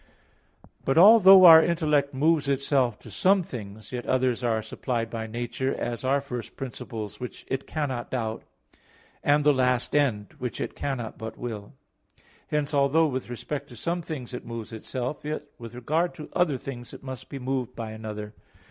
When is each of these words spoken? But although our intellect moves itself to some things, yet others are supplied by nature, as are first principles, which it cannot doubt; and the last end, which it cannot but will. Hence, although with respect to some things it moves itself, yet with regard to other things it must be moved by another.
But 0.83 0.97
although 0.97 1.45
our 1.45 1.61
intellect 1.63 2.11
moves 2.11 2.49
itself 2.49 2.97
to 3.01 3.11
some 3.11 3.43
things, 3.43 3.91
yet 3.91 4.07
others 4.07 4.43
are 4.43 4.63
supplied 4.63 5.11
by 5.11 5.27
nature, 5.27 5.75
as 5.75 6.03
are 6.03 6.21
first 6.21 6.57
principles, 6.57 7.19
which 7.19 7.45
it 7.49 7.67
cannot 7.67 8.09
doubt; 8.09 8.41
and 9.23 9.43
the 9.43 9.53
last 9.53 9.95
end, 9.95 10.33
which 10.39 10.59
it 10.59 10.75
cannot 10.75 11.19
but 11.19 11.37
will. 11.37 11.73
Hence, 12.47 12.73
although 12.73 13.05
with 13.05 13.29
respect 13.29 13.69
to 13.69 13.75
some 13.75 14.01
things 14.01 14.33
it 14.33 14.43
moves 14.43 14.73
itself, 14.73 15.23
yet 15.23 15.45
with 15.59 15.75
regard 15.75 16.15
to 16.15 16.31
other 16.33 16.57
things 16.57 16.95
it 16.95 17.03
must 17.03 17.29
be 17.29 17.37
moved 17.37 17.75
by 17.75 17.91
another. 17.91 18.33